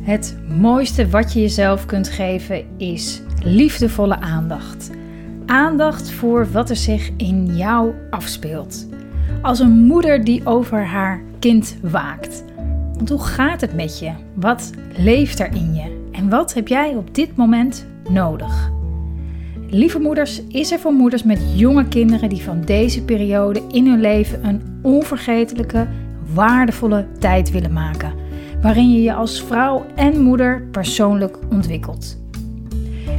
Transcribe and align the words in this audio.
Het 0.00 0.38
mooiste 0.58 1.08
wat 1.08 1.32
je 1.32 1.40
jezelf 1.40 1.86
kunt 1.86 2.08
geven 2.08 2.64
is 2.78 3.22
liefdevolle 3.42 4.20
aandacht. 4.20 4.90
Aandacht 5.46 6.10
voor 6.10 6.50
wat 6.52 6.70
er 6.70 6.76
zich 6.76 7.10
in 7.16 7.56
jou 7.56 7.92
afspeelt. 8.10 8.86
Als 9.42 9.58
een 9.58 9.84
moeder 9.84 10.24
die 10.24 10.46
over 10.46 10.84
haar 10.86 11.20
kind 11.38 11.76
waakt. 11.82 12.44
Want 12.96 13.08
hoe 13.08 13.24
gaat 13.24 13.60
het 13.60 13.74
met 13.74 13.98
je? 13.98 14.12
Wat 14.34 14.70
leeft 14.96 15.40
er 15.40 15.54
in 15.54 15.74
je? 15.74 16.08
En 16.12 16.28
wat 16.28 16.54
heb 16.54 16.68
jij 16.68 16.94
op 16.94 17.14
dit 17.14 17.36
moment 17.36 17.86
nodig? 18.10 18.70
Lieve 19.68 19.98
Moeders 19.98 20.42
is 20.46 20.72
er 20.72 20.78
voor 20.78 20.92
moeders 20.92 21.22
met 21.22 21.42
jonge 21.54 21.88
kinderen 21.88 22.28
die 22.28 22.42
van 22.42 22.60
deze 22.60 23.04
periode 23.04 23.62
in 23.70 23.86
hun 23.86 24.00
leven 24.00 24.46
een 24.46 24.78
onvergetelijke, 24.82 25.88
waardevolle 26.34 27.06
tijd 27.18 27.50
willen 27.50 27.72
maken 27.72 28.19
waarin 28.62 28.92
je 28.92 29.02
je 29.02 29.14
als 29.14 29.42
vrouw 29.42 29.86
en 29.94 30.20
moeder 30.20 30.62
persoonlijk 30.70 31.38
ontwikkelt. 31.50 32.18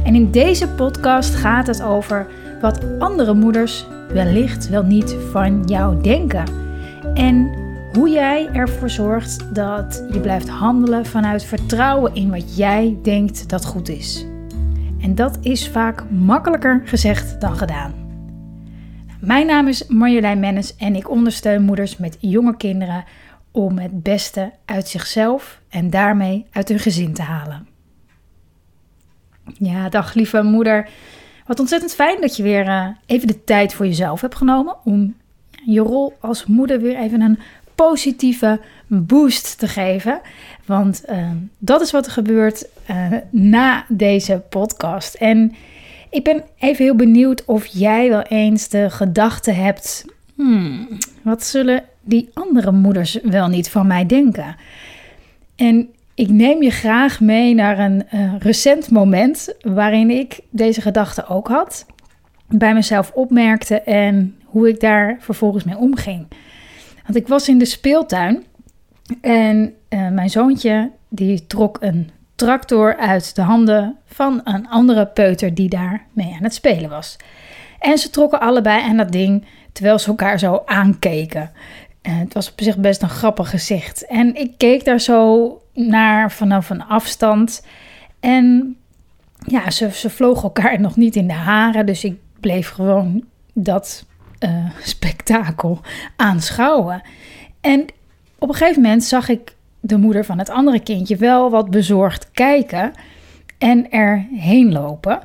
En 0.04 0.14
in 0.14 0.30
deze 0.30 0.68
podcast 0.68 1.34
gaat 1.34 1.66
het 1.66 1.82
over 1.82 2.26
wat 2.60 2.80
andere 2.98 3.34
moeders 3.34 3.86
wellicht 4.08 4.68
wel 4.68 4.82
niet 4.82 5.16
van 5.30 5.62
jou 5.64 6.02
denken. 6.02 6.44
En 7.14 7.50
hoe 7.92 8.10
jij 8.10 8.48
ervoor 8.52 8.90
zorgt 8.90 9.54
dat 9.54 10.04
je 10.12 10.20
blijft 10.20 10.48
handelen 10.48 11.06
vanuit 11.06 11.44
vertrouwen 11.44 12.14
in 12.14 12.30
wat 12.30 12.56
jij 12.56 12.98
denkt 13.02 13.48
dat 13.48 13.64
goed 13.64 13.88
is. 13.88 14.26
En 15.00 15.14
dat 15.14 15.38
is 15.40 15.68
vaak 15.68 16.10
makkelijker 16.10 16.82
gezegd 16.84 17.40
dan 17.40 17.56
gedaan. 17.56 17.92
Mijn 19.20 19.46
naam 19.46 19.68
is 19.68 19.86
Marjolein 19.86 20.40
Mennis 20.40 20.76
en 20.76 20.96
ik 20.96 21.10
ondersteun 21.10 21.62
moeders 21.62 21.96
met 21.96 22.16
jonge 22.20 22.56
kinderen 22.56 23.04
om 23.52 23.78
het 23.78 24.02
beste 24.02 24.52
uit 24.64 24.88
zichzelf 24.88 25.60
en 25.68 25.90
daarmee 25.90 26.46
uit 26.52 26.68
hun 26.68 26.78
gezin 26.78 27.14
te 27.14 27.22
halen. 27.22 27.66
Ja, 29.58 29.88
dag 29.88 30.14
lieve 30.14 30.42
moeder. 30.42 30.88
Wat 31.46 31.60
ontzettend 31.60 31.94
fijn 31.94 32.20
dat 32.20 32.36
je 32.36 32.42
weer 32.42 32.66
uh, 32.66 32.86
even 33.06 33.26
de 33.26 33.44
tijd 33.44 33.74
voor 33.74 33.86
jezelf 33.86 34.20
hebt 34.20 34.34
genomen 34.34 34.76
om 34.84 35.14
je 35.64 35.80
rol 35.80 36.16
als 36.20 36.46
moeder 36.46 36.80
weer 36.80 36.96
even 36.96 37.20
een 37.20 37.38
positieve 37.74 38.60
boost 38.86 39.58
te 39.58 39.68
geven. 39.68 40.20
Want 40.66 41.02
uh, 41.10 41.30
dat 41.58 41.80
is 41.80 41.90
wat 41.90 42.06
er 42.06 42.12
gebeurt 42.12 42.66
uh, 42.90 43.06
na 43.30 43.84
deze 43.88 44.42
podcast. 44.48 45.14
En 45.14 45.54
ik 46.10 46.24
ben 46.24 46.44
even 46.58 46.84
heel 46.84 46.96
benieuwd 46.96 47.44
of 47.44 47.66
jij 47.66 48.08
wel 48.08 48.22
eens 48.22 48.68
de 48.68 48.90
gedachte 48.90 49.50
hebt: 49.50 50.04
hmm, 50.34 50.88
wat 51.22 51.44
zullen 51.44 51.84
die 52.02 52.30
andere 52.34 52.72
moeders 52.72 53.18
wel 53.22 53.48
niet 53.48 53.70
van 53.70 53.86
mij 53.86 54.06
denken? 54.06 54.56
En 55.56 55.88
ik 56.14 56.28
neem 56.28 56.62
je 56.62 56.70
graag 56.70 57.20
mee 57.20 57.54
naar 57.54 57.78
een 57.78 58.02
uh, 58.14 58.34
recent 58.38 58.90
moment 58.90 59.54
waarin 59.60 60.10
ik 60.10 60.40
deze 60.50 60.80
gedachte 60.80 61.26
ook 61.26 61.48
had, 61.48 61.86
bij 62.48 62.74
mezelf 62.74 63.10
opmerkte 63.14 63.80
en 63.80 64.36
hoe 64.44 64.68
ik 64.68 64.80
daar 64.80 65.16
vervolgens 65.20 65.64
mee 65.64 65.76
omging. 65.76 66.26
Want 67.02 67.16
ik 67.16 67.28
was 67.28 67.48
in 67.48 67.58
de 67.58 67.64
speeltuin 67.64 68.44
en 69.20 69.74
uh, 69.88 70.08
mijn 70.08 70.30
zoontje 70.30 70.90
die 71.08 71.46
trok 71.46 71.76
een 71.80 72.10
tractor 72.34 72.96
uit 72.96 73.34
de 73.34 73.42
handen 73.42 73.96
van 74.06 74.40
een 74.44 74.68
andere 74.68 75.06
peuter 75.06 75.54
die 75.54 75.68
daar 75.68 76.06
mee 76.12 76.34
aan 76.34 76.42
het 76.42 76.54
spelen 76.54 76.90
was. 76.90 77.16
En 77.78 77.98
ze 77.98 78.10
trokken 78.10 78.40
allebei 78.40 78.82
aan 78.82 78.96
dat 78.96 79.12
ding 79.12 79.44
terwijl 79.72 79.98
ze 79.98 80.08
elkaar 80.08 80.38
zo 80.38 80.62
aankeken. 80.64 81.50
Uh, 82.02 82.18
het 82.18 82.34
was 82.34 82.50
op 82.50 82.60
zich 82.60 82.78
best 82.78 83.02
een 83.02 83.08
grappig 83.08 83.50
gezicht. 83.50 84.06
En 84.06 84.34
ik 84.34 84.52
keek 84.56 84.84
daar 84.84 85.00
zo 85.00 85.62
naar 85.74 86.32
vanaf 86.32 86.70
een 86.70 86.84
afstand. 86.84 87.66
En 88.20 88.76
ja, 89.46 89.70
ze, 89.70 89.90
ze 89.90 90.10
vlogen 90.10 90.42
elkaar 90.42 90.80
nog 90.86 90.96
niet 90.96 91.16
in 91.16 91.26
de 91.26 91.32
haren. 91.32 91.86
Dus 91.86 92.04
ik 92.04 92.18
bleef 92.40 92.68
gewoon 92.68 93.24
dat 93.52 94.06
uh, 94.40 94.70
spektakel 94.82 95.80
aanschouwen. 96.16 97.02
En 97.60 97.86
op 98.38 98.48
een 98.48 98.54
gegeven 98.54 98.82
moment 98.82 99.04
zag 99.04 99.28
ik 99.28 99.54
de 99.80 99.96
moeder 99.96 100.24
van 100.24 100.38
het 100.38 100.50
andere 100.50 100.80
kindje 100.80 101.16
wel 101.16 101.50
wat 101.50 101.70
bezorgd 101.70 102.30
kijken 102.30 102.92
en 103.58 103.90
erheen 103.90 104.72
lopen. 104.72 105.20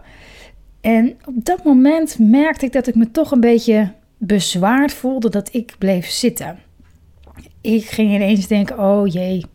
En 0.81 1.18
op 1.25 1.46
dat 1.46 1.63
moment 1.63 2.19
merkte 2.19 2.66
ik 2.66 2.72
dat 2.72 2.88
ik 2.88 2.96
me 2.96 3.12
toch 3.12 3.31
een 3.31 3.40
beetje 3.40 3.91
bezwaard 4.18 4.94
voelde 4.94 5.29
dat 5.29 5.53
ik 5.53 5.75
bleef 5.78 6.09
zitten. 6.09 6.59
Ik 7.67 7.85
ging 7.85 8.13
ineens 8.13 8.47
denken: 8.47 8.79
oh 8.79 9.07
jee, 9.07 9.45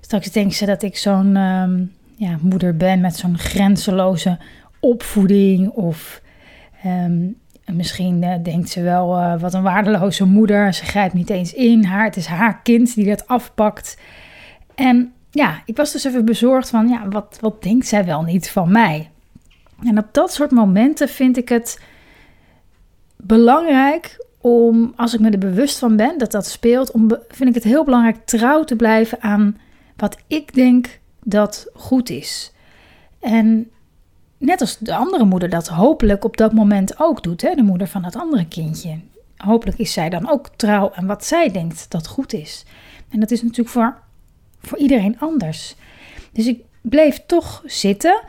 straks 0.00 0.30
denken 0.30 0.56
ze 0.56 0.66
dat 0.66 0.82
ik 0.82 0.96
zo'n 0.96 1.36
um, 1.36 1.92
ja, 2.16 2.38
moeder 2.40 2.76
ben 2.76 3.00
met 3.00 3.16
zo'n 3.16 3.38
grenzeloze 3.38 4.38
opvoeding. 4.80 5.68
Of 5.68 6.22
um, 6.86 7.36
misschien 7.72 8.22
uh, 8.22 8.34
denkt 8.42 8.68
ze 8.68 8.82
wel: 8.82 9.18
uh, 9.18 9.40
wat 9.40 9.54
een 9.54 9.62
waardeloze 9.62 10.24
moeder. 10.24 10.74
Ze 10.74 10.84
grijpt 10.84 11.14
niet 11.14 11.30
eens 11.30 11.54
in 11.54 11.84
haar. 11.84 12.04
Het 12.04 12.16
is 12.16 12.26
haar 12.26 12.62
kind 12.62 12.94
die 12.94 13.06
dat 13.06 13.26
afpakt. 13.26 13.98
En 14.74 15.12
ja, 15.30 15.62
ik 15.64 15.76
was 15.76 15.92
dus 15.92 16.04
even 16.04 16.24
bezorgd 16.24 16.70
van: 16.70 16.88
ja, 16.88 17.08
wat, 17.08 17.38
wat 17.40 17.62
denkt 17.62 17.86
zij 17.86 18.04
wel 18.04 18.22
niet 18.22 18.50
van 18.50 18.72
mij? 18.72 19.10
En 19.84 19.98
op 19.98 20.08
dat 20.12 20.32
soort 20.32 20.50
momenten 20.50 21.08
vind 21.08 21.36
ik 21.36 21.48
het 21.48 21.80
belangrijk 23.16 24.25
om, 24.46 24.92
als 24.96 25.14
ik 25.14 25.20
me 25.20 25.30
er 25.30 25.38
bewust 25.38 25.78
van 25.78 25.96
ben 25.96 26.18
dat 26.18 26.30
dat 26.30 26.46
speelt, 26.46 26.90
om, 26.90 27.08
vind 27.28 27.48
ik 27.48 27.54
het 27.54 27.64
heel 27.64 27.84
belangrijk 27.84 28.24
trouw 28.24 28.64
te 28.64 28.76
blijven 28.76 29.22
aan 29.22 29.58
wat 29.96 30.16
ik 30.26 30.54
denk 30.54 31.00
dat 31.22 31.66
goed 31.74 32.10
is. 32.10 32.52
En 33.20 33.70
net 34.38 34.60
als 34.60 34.78
de 34.78 34.94
andere 34.94 35.24
moeder 35.24 35.48
dat 35.48 35.68
hopelijk 35.68 36.24
op 36.24 36.36
dat 36.36 36.52
moment 36.52 37.00
ook 37.00 37.22
doet, 37.22 37.42
hè, 37.42 37.54
de 37.54 37.62
moeder 37.62 37.88
van 37.88 38.04
het 38.04 38.16
andere 38.16 38.48
kindje. 38.48 38.98
Hopelijk 39.36 39.78
is 39.78 39.92
zij 39.92 40.08
dan 40.08 40.30
ook 40.30 40.48
trouw 40.56 40.92
aan 40.94 41.06
wat 41.06 41.24
zij 41.24 41.50
denkt 41.50 41.90
dat 41.90 42.06
goed 42.06 42.32
is. 42.32 42.64
En 43.08 43.20
dat 43.20 43.30
is 43.30 43.42
natuurlijk 43.42 43.68
voor, 43.68 43.98
voor 44.60 44.78
iedereen 44.78 45.18
anders. 45.18 45.74
Dus 46.32 46.46
ik 46.46 46.60
bleef 46.80 47.22
toch 47.26 47.62
zitten 47.64 48.22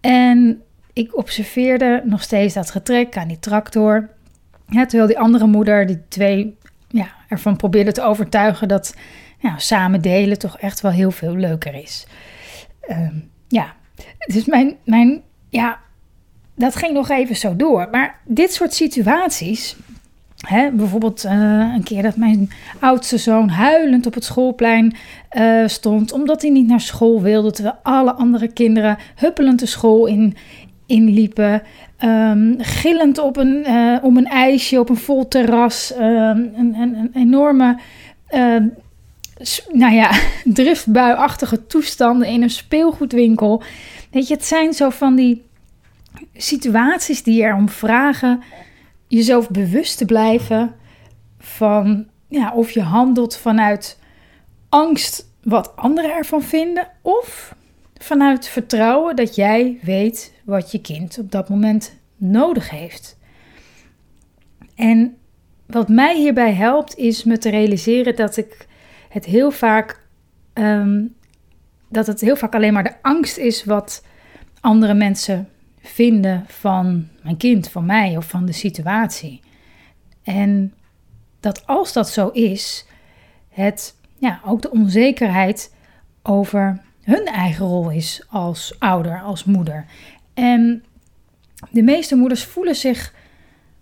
en 0.00 0.62
ik 0.92 1.16
observeerde 1.16 2.02
nog 2.04 2.22
steeds 2.22 2.54
dat 2.54 2.70
getrek 2.70 3.16
aan 3.16 3.28
die 3.28 3.38
tractor. 3.38 4.14
Ja, 4.68 4.86
terwijl 4.86 5.08
die 5.08 5.18
andere 5.18 5.46
moeder, 5.46 5.86
die 5.86 6.02
twee, 6.08 6.56
ja, 6.88 7.08
ervan 7.28 7.56
probeerde 7.56 7.92
te 7.92 8.02
overtuigen 8.02 8.68
dat 8.68 8.94
ja, 9.38 9.58
samen 9.58 10.00
delen 10.00 10.38
toch 10.38 10.58
echt 10.58 10.80
wel 10.80 10.90
heel 10.90 11.10
veel 11.10 11.36
leuker 11.36 11.74
is. 11.74 12.06
Um, 12.90 13.30
ja, 13.48 13.74
dus 14.26 14.44
mijn, 14.44 14.76
mijn, 14.84 15.22
ja, 15.48 15.78
dat 16.54 16.76
ging 16.76 16.92
nog 16.92 17.10
even 17.10 17.36
zo 17.36 17.56
door. 17.56 17.88
Maar 17.90 18.18
dit 18.24 18.52
soort 18.52 18.74
situaties, 18.74 19.76
hè, 20.40 20.70
bijvoorbeeld 20.70 21.24
uh, 21.24 21.32
een 21.74 21.82
keer 21.82 22.02
dat 22.02 22.16
mijn 22.16 22.50
oudste 22.80 23.18
zoon 23.18 23.48
huilend 23.48 24.06
op 24.06 24.14
het 24.14 24.24
schoolplein 24.24 24.96
uh, 25.32 25.66
stond, 25.66 26.12
omdat 26.12 26.42
hij 26.42 26.50
niet 26.50 26.66
naar 26.66 26.80
school 26.80 27.22
wilde, 27.22 27.50
terwijl 27.50 27.78
alle 27.82 28.12
andere 28.12 28.48
kinderen 28.52 28.98
huppelend 29.14 29.58
de 29.58 29.66
school 29.66 30.06
in, 30.06 30.36
inliepen. 30.86 31.62
Um, 32.04 32.54
gillend 32.58 33.18
op 33.18 33.36
een, 33.36 33.64
uh, 33.66 33.98
om 34.02 34.16
een 34.16 34.26
ijsje 34.26 34.80
op 34.80 34.88
een 34.88 34.96
vol 34.96 35.28
terras. 35.28 35.92
Um, 35.94 36.00
een, 36.00 36.74
een, 36.74 36.94
een, 36.94 37.10
enorme, 37.14 37.78
uh, 38.30 38.56
nou 39.72 39.94
ja, 39.94 40.10
driftbuiachtige 40.44 41.66
toestanden 41.66 42.28
in 42.28 42.42
een 42.42 42.50
speelgoedwinkel. 42.50 43.62
Weet 44.10 44.28
je, 44.28 44.34
het 44.34 44.44
zijn 44.44 44.72
zo 44.72 44.90
van 44.90 45.14
die 45.14 45.44
situaties 46.36 47.22
die 47.22 47.42
erom 47.42 47.68
vragen 47.68 48.42
jezelf 49.08 49.50
bewust 49.50 49.98
te 49.98 50.04
blijven 50.04 50.74
van 51.38 52.06
ja, 52.28 52.52
of 52.52 52.70
je 52.70 52.82
handelt 52.82 53.36
vanuit 53.36 53.98
angst 54.68 55.28
wat 55.42 55.76
anderen 55.76 56.10
ervan 56.10 56.42
vinden 56.42 56.88
of 57.02 57.54
vanuit 57.94 58.48
vertrouwen 58.48 59.16
dat 59.16 59.34
jij 59.34 59.78
weet 59.82 60.32
wat 60.46 60.72
je 60.72 60.80
kind 60.80 61.18
op 61.18 61.30
dat 61.30 61.48
moment 61.48 61.96
nodig 62.16 62.70
heeft. 62.70 63.18
En 64.74 65.16
wat 65.66 65.88
mij 65.88 66.16
hierbij 66.16 66.52
helpt, 66.52 66.96
is 66.96 67.24
me 67.24 67.38
te 67.38 67.50
realiseren 67.50 68.16
dat 68.16 68.36
ik 68.36 68.66
het 69.08 69.24
heel 69.24 69.50
vaak. 69.50 70.04
Um, 70.54 71.14
dat 71.88 72.06
het 72.06 72.20
heel 72.20 72.36
vaak 72.36 72.54
alleen 72.54 72.72
maar 72.72 72.84
de 72.84 73.02
angst 73.02 73.36
is 73.36 73.64
wat 73.64 74.04
andere 74.60 74.94
mensen 74.94 75.48
vinden 75.80 76.44
van 76.46 77.08
mijn 77.22 77.36
kind, 77.36 77.68
van 77.68 77.86
mij 77.86 78.16
of 78.16 78.28
van 78.28 78.46
de 78.46 78.52
situatie. 78.52 79.40
En 80.22 80.74
dat 81.40 81.66
als 81.66 81.92
dat 81.92 82.08
zo 82.08 82.28
is, 82.28 82.86
het 83.48 83.96
ja, 84.18 84.40
ook 84.44 84.62
de 84.62 84.70
onzekerheid 84.70 85.74
over 86.22 86.80
hun 87.02 87.24
eigen 87.24 87.66
rol 87.66 87.90
is 87.90 88.24
als 88.28 88.76
ouder, 88.78 89.20
als 89.20 89.44
moeder. 89.44 89.86
En 90.36 90.84
de 91.70 91.82
meeste 91.82 92.16
moeders 92.16 92.44
voelen 92.44 92.76
zich, 92.76 93.14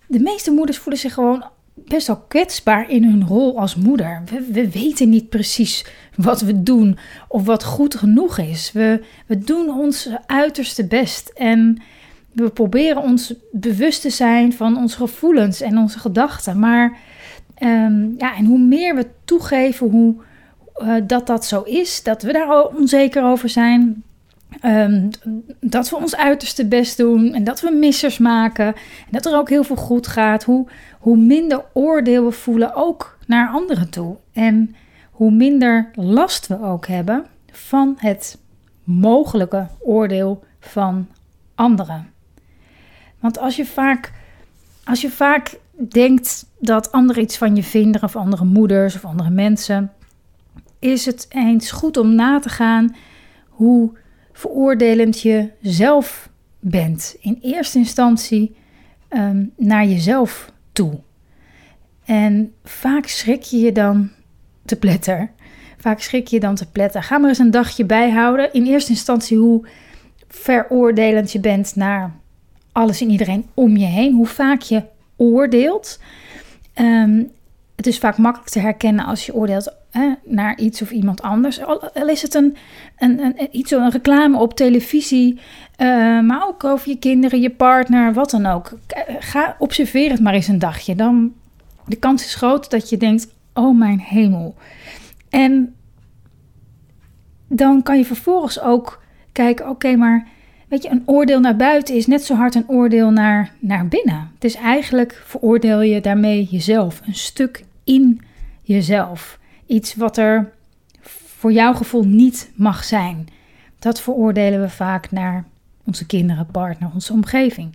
de 0.07 0.21
meeste 0.21 0.51
moeders 0.51 0.79
voelen 0.79 1.01
zich 1.01 1.15
gewoon 1.15 1.45
best 1.75 2.07
wel 2.07 2.25
kwetsbaar 2.29 2.91
in 2.91 3.05
hun 3.05 3.27
rol 3.27 3.59
als 3.59 3.75
moeder. 3.75 4.23
We, 4.31 4.53
we, 4.53 4.71
weten 4.71 5.09
niet 5.09 5.29
precies 5.29 5.87
wat 6.17 6.41
we 6.41 6.63
doen 6.63 6.99
of 7.29 7.45
wat 7.45 7.65
goed 7.65 7.95
genoeg 7.95 8.39
is. 8.39 8.73
We, 8.73 9.05
we 9.27 9.39
doen 9.39 9.71
ons 9.71 10.09
uiterste 10.27 10.87
best 10.87 11.29
en 11.29 11.83
we 12.33 12.51
proberen 12.51 13.03
ons 13.03 13.35
bewust 13.53 14.01
te 14.01 14.11
zijn 14.11 14.53
van 14.53 14.77
onze 14.77 14.97
gevoelens 14.97 15.61
en 15.61 15.79
onze 15.79 15.99
gedachten. 15.99 16.59
Maar 16.59 16.99
ehm, 17.55 18.09
ja, 18.19 18.37
en 18.37 18.45
hoe 18.45 18.59
meer 18.59 18.95
we 18.95 19.07
toegeven 19.25 19.91
hoe, 19.91 20.15
uh, 20.79 20.95
dat 21.07 21.27
dat 21.27 21.45
zo 21.45 21.63
is, 21.63 22.03
dat 22.03 22.23
we 22.23 22.33
daar 22.33 22.67
onzeker 22.67 23.25
over 23.25 23.49
zijn, 23.49 24.03
Um, 24.67 25.11
dat 25.61 25.91
we 25.91 25.97
ons 25.97 26.17
uiterste 26.17 26.67
best 26.67 26.97
doen 26.97 27.35
en 27.35 27.45
dat 27.45 27.61
we 27.61 27.71
missers 27.71 28.19
maken. 28.19 28.67
En 28.67 29.11
dat 29.11 29.27
er 29.27 29.37
ook 29.37 29.49
heel 29.49 29.65
veel 29.65 29.77
goed 29.77 30.07
gaat. 30.07 30.45
Hoe, 30.45 30.67
hoe 30.99 31.17
minder 31.17 31.65
oordeel 31.73 32.25
we 32.25 32.33
voelen 32.33 32.75
ook 32.75 33.19
naar 33.27 33.49
anderen 33.49 33.91
toe. 33.91 34.17
En 34.33 34.75
hoe 35.11 35.31
minder 35.31 35.91
last 35.95 36.47
we 36.47 36.63
ook 36.63 36.87
hebben 36.87 37.27
van 37.51 37.95
het 37.99 38.39
mogelijke 38.85 39.67
oordeel 39.81 40.45
van 40.61 41.09
anderen. 41.55 42.11
Want 43.21 43.39
als 43.39 43.57
je 43.57 43.67
vaak, 43.67 44.13
als 44.85 45.01
je 45.01 45.11
vaak 45.11 45.59
denkt 45.89 46.47
dat 46.59 46.93
anderen 46.93 47.23
iets 47.23 47.39
van 47.39 47.57
je 47.57 47.63
vinden, 47.63 48.03
of 48.03 48.17
andere 48.17 48.45
moeders 48.45 48.95
of 48.95 49.05
andere 49.05 49.31
mensen, 49.31 49.93
is 50.79 51.07
het 51.07 51.27
eens 51.29 51.71
goed 51.71 51.97
om 51.97 52.15
na 52.15 52.39
te 52.39 52.49
gaan 52.49 52.97
hoe 53.49 53.93
veroordelend 54.35 55.21
je 55.21 55.51
zelf 55.61 56.31
bent. 56.61 57.17
In 57.21 57.39
eerste 57.43 57.79
instantie 57.79 58.57
um, 59.11 59.53
naar 59.57 59.85
jezelf 59.87 60.53
toe. 60.73 61.01
En 62.05 62.53
vaak 62.65 63.07
schrik 63.07 63.43
je 63.43 63.59
je 63.59 63.73
dan 63.73 64.11
te 64.65 64.77
pletter. 64.77 65.31
Vaak 65.79 66.01
schrik 66.01 66.27
je 66.27 66.41
dan 66.41 66.55
te 66.55 66.71
pletter. 66.71 67.03
Ga 67.03 67.19
maar 67.19 67.29
eens 67.29 67.39
een 67.39 67.51
dagje 67.51 67.85
bijhouden. 67.85 68.53
In 68.53 68.67
eerste 68.67 68.91
instantie 68.91 69.39
hoe 69.39 69.67
veroordelend 70.29 71.33
je 71.33 71.41
bent 71.41 71.77
naar 71.77 72.15
alles 72.73 73.01
en 73.01 73.11
iedereen 73.11 73.47
om 73.55 73.77
je 73.77 73.87
heen. 73.87 74.15
Hoe 74.15 74.27
vaak 74.27 74.61
je 74.61 74.83
oordeelt. 75.17 76.01
Um, 76.81 77.31
het 77.77 77.87
is 77.87 77.99
vaak 77.99 78.19
makkelijk 78.19 78.51
te 78.51 78.59
herkennen 78.59 79.05
als 79.05 79.27
je 79.27 79.35
oordeelt 79.35 79.75
naar 80.25 80.59
iets 80.59 80.83
of 80.83 80.91
iemand 80.91 81.23
anders. 81.23 81.63
Al 81.63 82.09
is 82.09 82.23
het 82.23 82.35
een, 82.35 82.57
een, 82.99 83.21
een, 83.21 83.49
iets, 83.51 83.71
een 83.71 83.91
reclame 83.91 84.39
op 84.39 84.55
televisie, 84.55 85.35
uh, 85.35 85.39
maar 86.21 86.47
ook 86.47 86.65
over 86.65 86.89
je 86.89 86.99
kinderen, 86.99 87.41
je 87.41 87.51
partner, 87.51 88.13
wat 88.13 88.31
dan 88.31 88.47
ook. 88.47 88.79
Ga 89.19 89.57
observeer 89.59 90.11
het 90.11 90.21
maar 90.21 90.35
eens 90.35 90.49
een 90.49 90.59
dagje. 90.59 90.95
Dan 90.95 91.33
de 91.87 91.97
kans 91.97 92.25
is 92.25 92.35
groot 92.35 92.71
dat 92.71 92.89
je 92.89 92.97
denkt: 92.97 93.29
oh 93.55 93.79
mijn 93.79 94.01
hemel. 94.01 94.55
En 95.31 95.75
dan 97.49 97.83
kan 97.83 97.99
je 97.99 98.05
vervolgens 98.05 98.61
ook 98.61 99.03
kijken: 99.33 99.69
oké, 99.69 99.97
maar 99.97 100.27
weet 100.69 100.83
je, 100.83 100.91
een 100.91 101.03
oordeel 101.07 101.41
naar 101.41 101.57
buiten 101.57 101.95
is 101.95 102.07
net 102.07 102.25
zo 102.25 102.35
hard 102.35 102.55
een 102.55 102.69
oordeel 102.69 103.11
naar, 103.11 103.53
naar 103.59 103.89
binnen. 103.89 104.31
Het 104.35 104.45
is 104.45 104.55
eigenlijk 104.55 105.23
veroordeel 105.27 105.81
je 105.81 106.01
daarmee 106.01 106.45
jezelf, 106.51 107.01
een 107.07 107.15
stuk 107.15 107.65
in 107.85 108.21
jezelf. 108.63 109.39
Iets 109.67 109.95
wat 109.95 110.17
er 110.17 110.53
voor 111.39 111.53
jouw 111.53 111.75
gevoel 111.75 112.05
niet 112.05 112.51
mag 112.55 112.85
zijn. 112.85 113.29
Dat 113.79 114.01
veroordelen 114.01 114.61
we 114.61 114.69
vaak 114.69 115.11
naar 115.11 115.45
onze 115.85 116.07
kinderen, 116.07 116.47
partner, 116.47 116.91
onze 116.95 117.13
omgeving. 117.13 117.75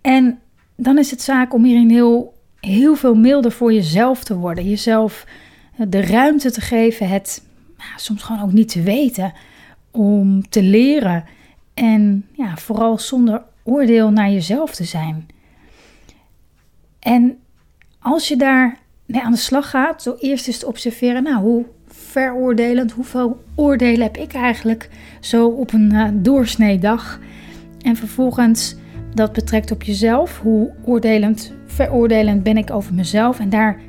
En 0.00 0.38
dan 0.76 0.98
is 0.98 1.10
het 1.10 1.22
zaak 1.22 1.54
om 1.54 1.64
hierin 1.64 1.90
heel, 1.90 2.34
heel 2.60 2.96
veel 2.96 3.14
milder 3.14 3.52
voor 3.52 3.72
jezelf 3.72 4.24
te 4.24 4.36
worden. 4.36 4.68
Jezelf 4.68 5.26
de 5.88 6.00
ruimte 6.00 6.50
te 6.50 6.60
geven, 6.60 7.08
het 7.08 7.42
nou, 7.78 7.90
soms 7.96 8.22
gewoon 8.22 8.42
ook 8.42 8.52
niet 8.52 8.68
te 8.68 8.82
weten, 8.82 9.32
om 9.90 10.48
te 10.48 10.62
leren. 10.62 11.24
En 11.74 12.26
ja, 12.32 12.56
vooral 12.56 12.98
zonder 12.98 13.42
oordeel 13.62 14.10
naar 14.10 14.30
jezelf 14.30 14.74
te 14.74 14.84
zijn. 14.84 15.28
En 16.98 17.38
als 17.98 18.28
je 18.28 18.36
daar 18.36 18.78
mee 19.10 19.22
aan 19.22 19.32
de 19.32 19.38
slag 19.38 19.70
gaat, 19.70 20.02
zo 20.02 20.16
eerst 20.18 20.46
eens 20.46 20.58
te 20.58 20.66
observeren, 20.66 21.22
nou, 21.22 21.42
hoe 21.42 21.64
veroordelend, 21.86 22.92
hoeveel 22.92 23.42
oordelen 23.54 24.02
heb 24.02 24.16
ik 24.16 24.32
eigenlijk 24.32 24.88
zo 25.20 25.46
op 25.46 25.72
een 25.72 25.92
uh, 25.92 26.08
doorsnee 26.12 26.78
dag? 26.78 27.20
En 27.80 27.96
vervolgens 27.96 28.76
dat 29.14 29.32
betrekt 29.32 29.70
op 29.70 29.82
jezelf, 29.82 30.38
hoe 30.38 30.70
oordelend, 30.84 31.52
veroordelend 31.66 32.42
ben 32.42 32.56
ik 32.56 32.70
over 32.70 32.94
mezelf? 32.94 33.38
En 33.38 33.48
daar 33.48 33.80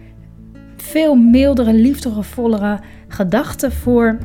veel 0.75 1.15
mildere, 1.15 1.73
liefdevollere 1.73 2.79
gedachten 3.07 3.71
voor 3.71 4.17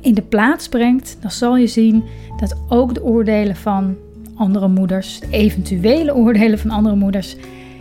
in 0.00 0.14
de 0.14 0.22
plaats 0.22 0.68
brengt, 0.68 1.16
dan 1.20 1.30
zal 1.30 1.56
je 1.56 1.66
zien 1.66 2.04
dat 2.36 2.56
ook 2.68 2.94
de 2.94 3.02
oordelen 3.04 3.56
van 3.56 3.96
andere 4.34 4.68
moeders, 4.68 5.20
de 5.20 5.28
eventuele 5.30 6.14
oordelen 6.14 6.58
van 6.58 6.70
andere 6.70 6.96
moeders, 6.96 7.36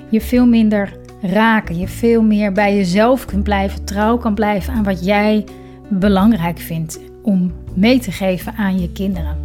je 0.09 0.21
veel 0.21 0.45
minder 0.45 0.97
raken. 1.21 1.77
Je 1.77 1.87
veel 1.87 2.21
meer 2.21 2.51
bij 2.51 2.75
jezelf 2.75 3.25
kunt 3.25 3.43
blijven, 3.43 3.83
trouw 3.83 4.17
kan 4.17 4.33
blijven 4.33 4.73
aan 4.73 4.83
wat 4.83 5.05
jij 5.05 5.45
belangrijk 5.87 6.59
vindt 6.59 6.99
om 7.21 7.53
mee 7.73 7.99
te 7.99 8.11
geven 8.11 8.53
aan 8.55 8.79
je 8.79 8.91
kinderen. 8.91 9.37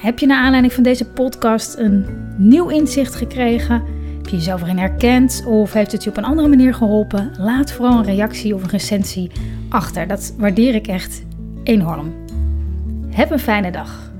Heb 0.00 0.18
je 0.18 0.26
naar 0.26 0.42
aanleiding 0.42 0.72
van 0.72 0.82
deze 0.82 1.08
podcast 1.08 1.78
een 1.78 2.04
nieuw 2.36 2.68
inzicht 2.68 3.14
gekregen? 3.14 3.82
Heb 4.16 4.26
je 4.26 4.36
jezelf 4.36 4.62
erin 4.62 4.78
herkend 4.78 5.44
of 5.46 5.72
heeft 5.72 5.92
het 5.92 6.04
je 6.04 6.10
op 6.10 6.16
een 6.16 6.24
andere 6.24 6.48
manier 6.48 6.74
geholpen? 6.74 7.30
Laat 7.38 7.72
vooral 7.72 7.98
een 7.98 8.04
reactie 8.04 8.54
of 8.54 8.62
een 8.62 8.70
recensie 8.70 9.30
achter. 9.68 10.06
Dat 10.06 10.34
waardeer 10.38 10.74
ik 10.74 10.86
echt 10.86 11.22
enorm. 11.64 12.12
Heb 13.10 13.30
een 13.30 13.38
fijne 13.38 13.70
dag. 13.70 14.11